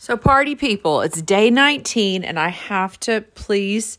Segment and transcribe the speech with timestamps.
[0.00, 3.98] So, party people, it's day 19, and I have to please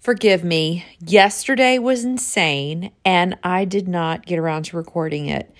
[0.00, 0.86] forgive me.
[1.00, 5.52] Yesterday was insane, and I did not get around to recording it.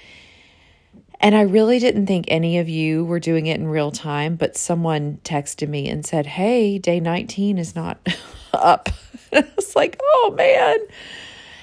[1.21, 4.57] And I really didn't think any of you were doing it in real time, but
[4.57, 7.99] someone texted me and said, Hey, day 19 is not
[8.55, 8.89] up.
[9.31, 10.79] It's like, Oh man.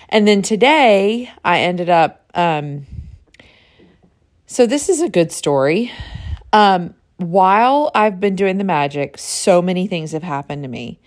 [0.09, 2.85] And then today I ended up, um,
[4.45, 5.91] so this is a good story.
[6.53, 10.99] Um, while I've been doing the magic, so many things have happened to me.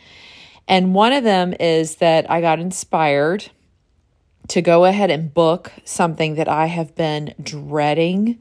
[0.66, 3.50] And one of them is that I got inspired
[4.48, 8.38] to go ahead and book something that I have been dreading.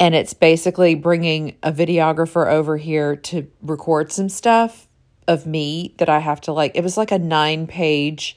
[0.00, 4.88] And it's basically bringing a videographer over here to record some stuff
[5.26, 6.72] of me that I have to like.
[6.74, 8.36] It was like a nine page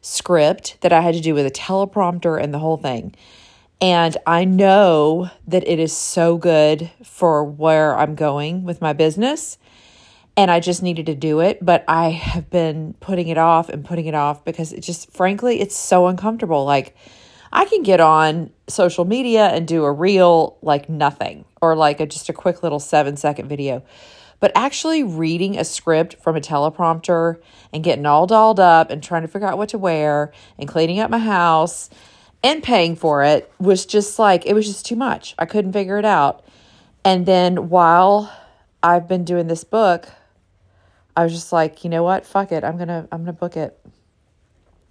[0.00, 3.14] script that I had to do with a teleprompter and the whole thing.
[3.80, 9.58] And I know that it is so good for where I'm going with my business.
[10.36, 11.64] And I just needed to do it.
[11.64, 15.60] But I have been putting it off and putting it off because it just, frankly,
[15.60, 16.64] it's so uncomfortable.
[16.64, 16.96] Like,
[17.52, 22.06] I can get on social media and do a reel like nothing or like a,
[22.06, 23.82] just a quick little seven second video.
[24.40, 27.40] But actually reading a script from a teleprompter
[27.72, 31.00] and getting all dolled up and trying to figure out what to wear and cleaning
[31.00, 31.90] up my house
[32.42, 35.34] and paying for it was just like it was just too much.
[35.38, 36.44] I couldn't figure it out.
[37.04, 38.32] And then while
[38.82, 40.08] I've been doing this book,
[41.16, 42.26] I was just like, you know what?
[42.26, 42.64] Fuck it.
[42.64, 43.78] I'm going to I'm going to book it.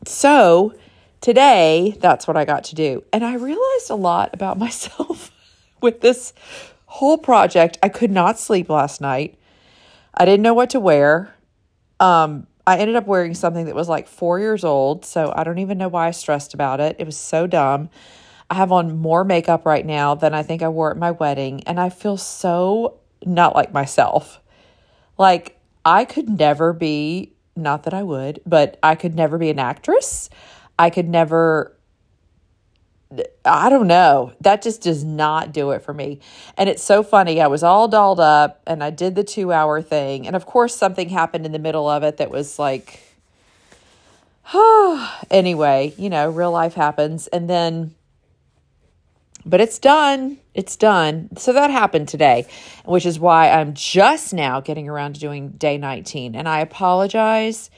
[0.05, 0.73] So,
[1.21, 3.03] today that's what I got to do.
[3.11, 5.31] And I realized a lot about myself
[5.81, 6.33] with this
[6.85, 7.77] whole project.
[7.81, 9.37] I could not sleep last night.
[10.13, 11.33] I didn't know what to wear.
[11.99, 15.05] Um I ended up wearing something that was like four years old.
[15.05, 16.97] So I don't even know why I stressed about it.
[16.99, 17.89] It was so dumb.
[18.49, 21.63] I have on more makeup right now than I think I wore at my wedding.
[21.63, 24.41] And I feel so not like myself.
[25.17, 29.59] Like I could never be, not that I would, but I could never be an
[29.59, 30.29] actress.
[30.77, 31.76] I could never
[33.45, 34.33] I don't know.
[34.41, 36.19] That just does not do it for me.
[36.57, 37.39] And it's so funny.
[37.39, 40.27] I was all dolled up and I did the two hour thing.
[40.27, 42.99] And of course, something happened in the middle of it that was like,
[45.31, 47.27] anyway, you know, real life happens.
[47.27, 47.95] And then,
[49.45, 50.37] but it's done.
[50.53, 51.29] It's done.
[51.37, 52.45] So that happened today,
[52.83, 56.35] which is why I'm just now getting around to doing day 19.
[56.35, 57.69] And I apologize,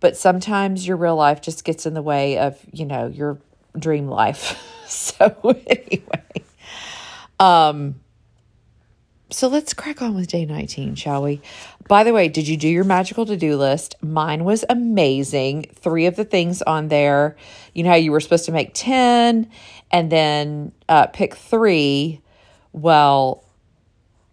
[0.00, 3.38] but sometimes your real life just gets in the way of, you know, your
[3.78, 4.62] dream life.
[4.88, 6.44] so anyway,
[7.38, 7.96] um,
[9.30, 11.42] so let's crack on with day 19, shall we?
[11.86, 13.94] By the way, did you do your magical to do list?
[14.00, 15.66] Mine was amazing.
[15.74, 17.36] Three of the things on there,
[17.74, 19.50] you know how you were supposed to make 10
[19.90, 22.20] and then uh, pick three.
[22.72, 23.44] Well,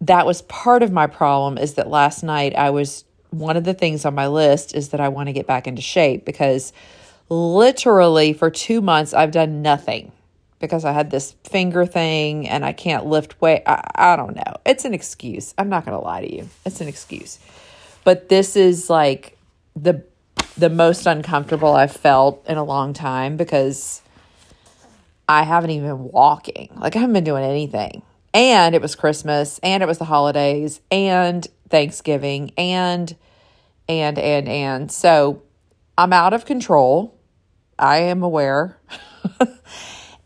[0.00, 3.74] that was part of my problem is that last night I was, one of the
[3.74, 6.72] things on my list is that I want to get back into shape because
[7.28, 10.12] literally for two months, I've done nothing
[10.58, 13.62] because I had this finger thing and I can't lift weight.
[13.66, 14.56] I, I don't know.
[14.64, 15.54] It's an excuse.
[15.58, 16.48] I'm not going to lie to you.
[16.64, 17.38] It's an excuse.
[18.04, 19.36] But this is like
[19.74, 20.04] the
[20.56, 24.00] the most uncomfortable I've felt in a long time because
[25.28, 26.70] I haven't even been walking.
[26.76, 28.02] Like I haven't been doing anything.
[28.32, 33.14] And it was Christmas and it was the holidays and Thanksgiving and
[33.88, 35.42] and and and so
[35.98, 37.15] I'm out of control
[37.78, 38.78] I am aware.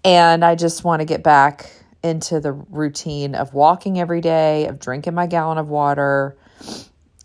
[0.04, 1.70] and I just want to get back
[2.02, 6.36] into the routine of walking every day, of drinking my gallon of water,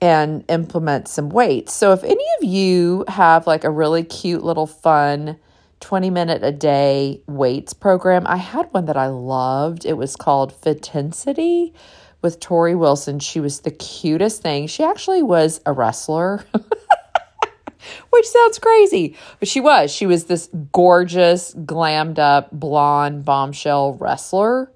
[0.01, 1.73] and implement some weights.
[1.73, 5.37] So, if any of you have like a really cute little fun
[5.79, 9.85] 20 minute a day weights program, I had one that I loved.
[9.85, 11.73] It was called Fitensity
[12.21, 13.19] with Torrie Wilson.
[13.19, 14.67] She was the cutest thing.
[14.67, 16.43] She actually was a wrestler.
[18.09, 19.15] which sounds crazy.
[19.39, 19.91] But she was.
[19.91, 24.71] She was this gorgeous, glammed up, blonde bombshell wrestler.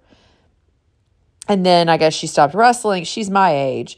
[1.48, 3.04] And then I guess she stopped wrestling.
[3.04, 3.98] She's my age.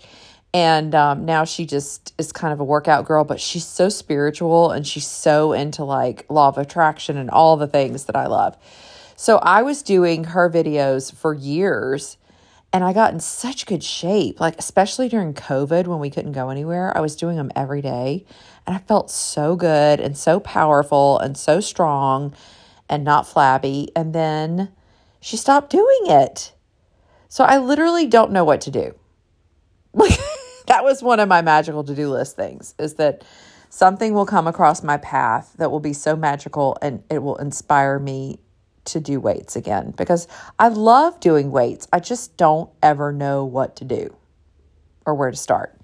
[0.53, 4.71] And um, now she just is kind of a workout girl, but she's so spiritual
[4.71, 8.57] and she's so into like law of attraction and all the things that I love.
[9.15, 12.17] So I was doing her videos for years
[12.73, 16.49] and I got in such good shape, like especially during COVID when we couldn't go
[16.49, 16.95] anywhere.
[16.95, 18.25] I was doing them every day
[18.67, 22.33] and I felt so good and so powerful and so strong
[22.89, 23.89] and not flabby.
[23.95, 24.71] And then
[25.21, 26.53] she stopped doing it.
[27.29, 28.95] So I literally don't know what to do.
[29.93, 30.19] Like
[30.67, 33.23] that was one of my magical to-do list things is that
[33.69, 37.99] something will come across my path that will be so magical and it will inspire
[37.99, 38.39] me
[38.85, 40.27] to do weights again because
[40.59, 41.87] I love doing weights.
[41.93, 44.15] I just don't ever know what to do.
[45.05, 45.80] or where to start.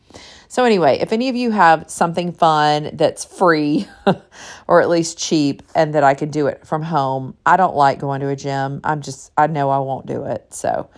[0.49, 3.87] So, anyway, if any of you have something fun that's free
[4.67, 7.99] or at least cheap and that I can do it from home, I don't like
[7.99, 8.79] going to a gym.
[8.83, 10.53] I'm just, I know I won't do it.
[10.53, 10.89] So,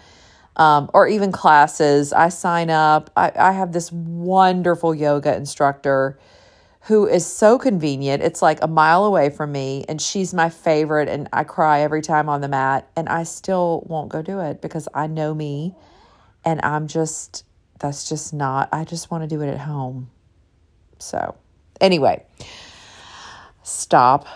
[0.55, 3.09] um, or even classes, I sign up.
[3.15, 6.19] I, I have this wonderful yoga instructor
[6.81, 8.21] who is so convenient.
[8.21, 11.09] It's like a mile away from me, and she's my favorite.
[11.09, 14.61] And I cry every time on the mat, and I still won't go do it
[14.61, 15.75] because I know me
[16.45, 17.43] and I'm just
[17.79, 20.09] that's just not, I just want to do it at home.
[20.99, 21.35] So,
[21.81, 22.25] anyway,
[23.63, 24.27] stop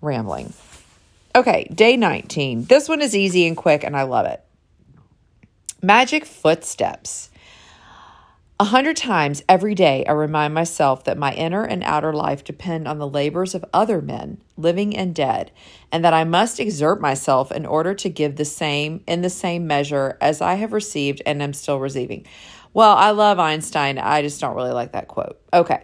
[0.00, 0.52] rambling.
[1.34, 2.64] Okay, day 19.
[2.64, 4.42] This one is easy and quick, and I love it.
[5.82, 7.30] Magic footsteps.
[8.58, 12.88] A hundred times every day, I remind myself that my inner and outer life depend
[12.88, 15.50] on the labors of other men, living and dead,
[15.92, 19.66] and that I must exert myself in order to give the same in the same
[19.66, 22.26] measure as I have received and am still receiving.
[22.76, 23.96] Well, I love Einstein.
[23.98, 25.40] I just don't really like that quote.
[25.50, 25.82] Okay.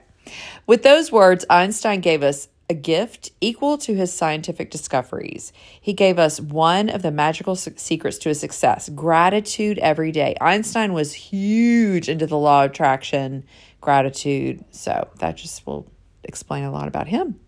[0.67, 5.55] With those words, Einstein gave us a gift equal to his scientific discoveries.
[5.81, 10.37] He gave us one of the magical secrets to his success gratitude every day.
[10.39, 13.45] Einstein was huge into the law of attraction,
[13.81, 14.63] gratitude.
[14.71, 15.91] So that just will
[16.25, 17.41] explain a lot about him.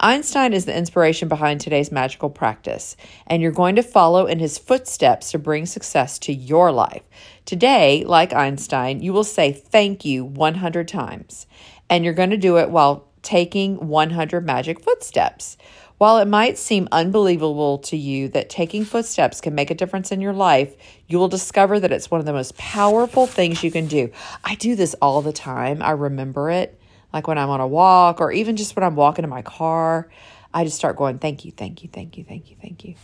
[0.00, 2.96] Einstein is the inspiration behind today's magical practice,
[3.26, 7.02] and you're going to follow in his footsteps to bring success to your life.
[7.44, 11.46] Today, like Einstein, you will say thank you 100 times,
[11.90, 15.56] and you're going to do it while taking 100 magic footsteps.
[15.98, 20.20] While it might seem unbelievable to you that taking footsteps can make a difference in
[20.20, 20.76] your life,
[21.08, 24.12] you will discover that it's one of the most powerful things you can do.
[24.44, 25.82] I do this all the time.
[25.82, 26.77] I remember it
[27.12, 30.08] like when I'm on a walk or even just when I'm walking in my car,
[30.52, 32.94] I just start going, thank you, thank you, thank you, thank you, thank you.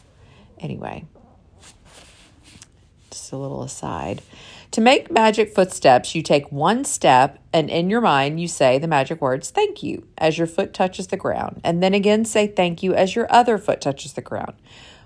[0.58, 1.04] Anyway,
[3.10, 4.22] just a little aside.
[4.72, 8.88] To make magic footsteps, you take one step and in your mind you say the
[8.88, 11.60] magic words thank you as your foot touches the ground.
[11.62, 14.54] And then again say thank you as your other foot touches the ground.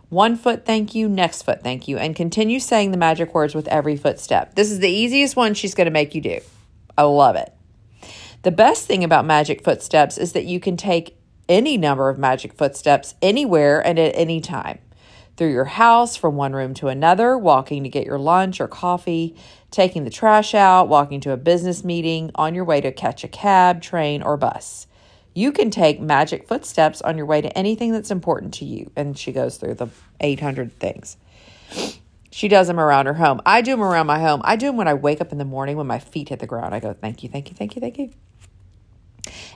[0.08, 3.68] One foot thank you, next foot thank you, and continue saying the magic words with
[3.68, 4.54] every footstep.
[4.54, 6.40] This is the easiest one she's going to make you do.
[6.96, 7.52] I love it.
[8.48, 11.18] The best thing about magic footsteps is that you can take
[11.50, 14.78] any number of magic footsteps anywhere and at any time.
[15.36, 19.36] Through your house, from one room to another, walking to get your lunch or coffee,
[19.70, 23.28] taking the trash out, walking to a business meeting, on your way to catch a
[23.28, 24.86] cab, train, or bus.
[25.34, 28.90] You can take magic footsteps on your way to anything that's important to you.
[28.96, 29.88] And she goes through the
[30.20, 31.18] 800 things.
[32.30, 33.42] She does them around her home.
[33.44, 34.40] I do them around my home.
[34.42, 36.46] I do them when I wake up in the morning when my feet hit the
[36.46, 36.74] ground.
[36.74, 38.10] I go, thank you, thank you, thank you, thank you.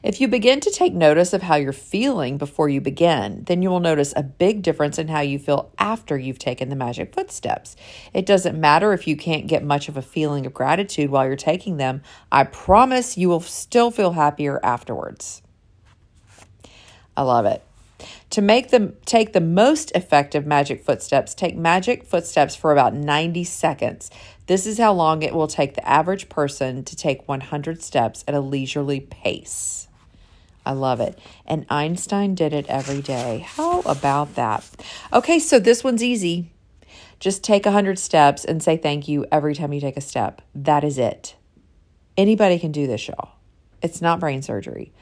[0.03, 3.71] If you begin to take notice of how you're feeling before you begin, then you
[3.71, 7.77] will notice a big difference in how you feel after you've taken the magic footsteps.
[8.13, 11.37] It doesn't matter if you can't get much of a feeling of gratitude while you're
[11.37, 15.43] taking them, I promise you will still feel happier afterwards.
[17.17, 17.63] I love it.
[18.31, 23.45] To make them take the most effective magic footsteps, take magic footsteps for about 90
[23.45, 24.11] seconds.
[24.47, 28.35] This is how long it will take the average person to take 100 steps at
[28.35, 29.89] a leisurely pace.
[30.65, 31.19] I love it.
[31.47, 33.45] And Einstein did it every day.
[33.47, 34.65] How about that?
[35.13, 36.51] Okay, so this one's easy.
[37.19, 40.43] Just take 100 steps and say thank you every time you take a step.
[40.55, 41.37] That is it.
[42.17, 43.31] Anybody can do this, y'all.
[43.81, 44.93] It's not brain surgery.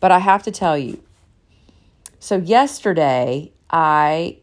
[0.00, 1.02] But I have to tell you,
[2.24, 4.38] so yesterday, I,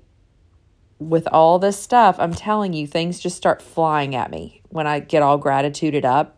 [1.00, 5.00] with all this stuff, I'm telling you, things just start flying at me when I
[5.00, 6.38] get all gratituded up.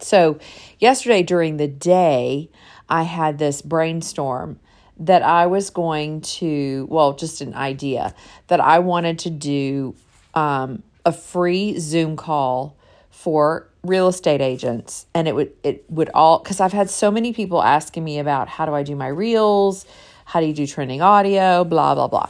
[0.00, 0.38] So,
[0.78, 2.48] yesterday during the day,
[2.88, 4.58] I had this brainstorm
[4.96, 8.14] that I was going to, well, just an idea
[8.46, 9.96] that I wanted to do
[10.32, 12.74] um, a free Zoom call
[13.10, 17.32] for real estate agents and it would it would all cuz I've had so many
[17.32, 19.86] people asking me about how do I do my reels
[20.28, 22.28] how do you do trending audio, blah, blah, blah.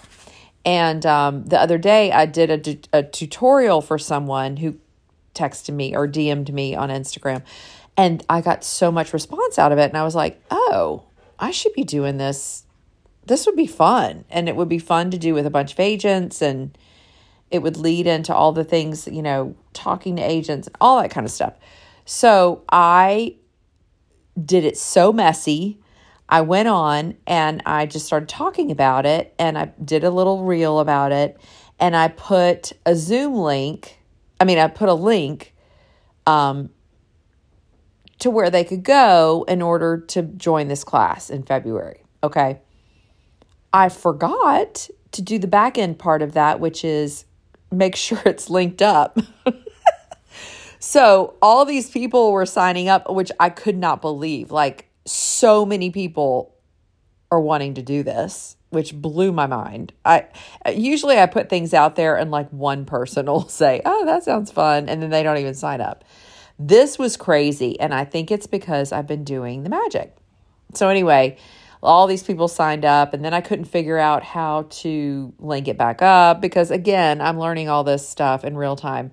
[0.64, 4.78] And um, the other day, I did a, a tutorial for someone who
[5.35, 7.43] texted me or DM'd me on Instagram.
[7.97, 9.88] And I got so much response out of it.
[9.88, 11.07] And I was like, oh,
[11.40, 12.62] I should be doing this.
[13.26, 14.25] This would be fun.
[14.31, 16.40] And it would be fun to do with a bunch of agents.
[16.40, 16.78] And
[17.50, 21.11] it would lead into all the things, you know, talking to agents and all that
[21.11, 21.55] kind of stuff.
[22.05, 23.35] So I
[24.40, 25.81] did it so messy
[26.28, 30.44] I went on and I just started talking about it and I did a little
[30.44, 31.40] reel about it
[31.78, 33.99] and I put a Zoom link.
[34.40, 35.54] I mean, I put a link
[36.26, 36.70] um,
[38.18, 42.02] to where they could go in order to join this class in February.
[42.23, 42.61] Okay.
[43.73, 47.25] I forgot to do the back end part of that, which is
[47.70, 49.18] make sure it's linked up.
[50.80, 54.50] So all these people were signing up, which I could not believe.
[54.50, 56.55] Like so many people
[57.31, 59.93] are wanting to do this, which blew my mind.
[60.05, 60.27] I
[60.71, 64.50] usually I put things out there and like one person will say, "Oh, that sounds
[64.50, 66.05] fun," and then they don't even sign up.
[66.59, 70.17] This was crazy, and I think it's because I've been doing the magic.
[70.75, 71.37] So anyway,
[71.83, 75.79] all these people signed up and then I couldn't figure out how to link it
[75.79, 79.12] back up because again, I'm learning all this stuff in real time.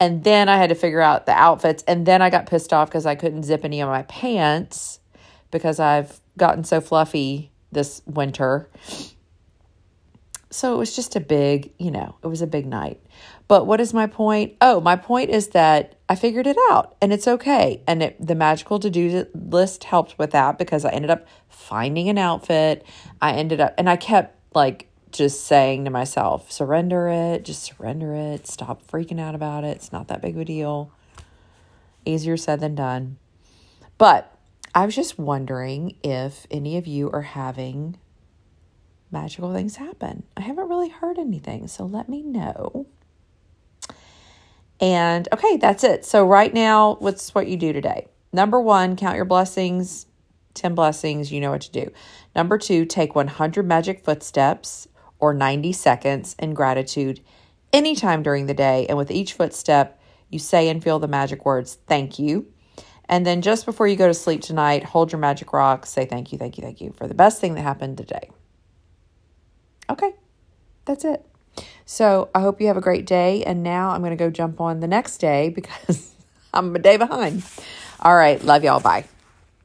[0.00, 2.88] And then I had to figure out the outfits and then I got pissed off
[2.88, 4.97] because I couldn't zip any of my pants
[5.50, 8.68] because I've gotten so fluffy this winter.
[10.50, 13.00] So it was just a big, you know, it was a big night.
[13.48, 14.56] But what is my point?
[14.60, 17.82] Oh, my point is that I figured it out and it's okay.
[17.86, 22.08] And it, the magical to do list helped with that because I ended up finding
[22.08, 22.86] an outfit.
[23.20, 28.14] I ended up, and I kept like just saying to myself, surrender it, just surrender
[28.14, 29.76] it, stop freaking out about it.
[29.76, 30.90] It's not that big of a deal.
[32.04, 33.18] Easier said than done.
[33.98, 34.37] But
[34.74, 37.98] I was just wondering if any of you are having
[39.10, 40.24] magical things happen.
[40.36, 42.86] I haven't really heard anything, so let me know.
[44.80, 46.04] And okay, that's it.
[46.04, 48.08] So, right now, what's what you do today?
[48.32, 50.06] Number one, count your blessings,
[50.54, 51.90] 10 blessings, you know what to do.
[52.36, 54.86] Number two, take 100 magic footsteps
[55.18, 57.20] or 90 seconds in gratitude
[57.72, 58.86] anytime during the day.
[58.88, 62.46] And with each footstep, you say and feel the magic words, thank you.
[63.08, 66.32] And then just before you go to sleep tonight, hold your magic rock, say thank
[66.32, 68.28] you, thank you, thank you for the best thing that happened today.
[69.90, 70.12] Okay,
[70.84, 71.24] that's it.
[71.86, 73.42] So I hope you have a great day.
[73.44, 76.14] And now I'm going to go jump on the next day because
[76.52, 77.44] I'm a day behind.
[78.00, 78.42] All right.
[78.44, 78.80] Love y'all.
[78.80, 79.04] Bye.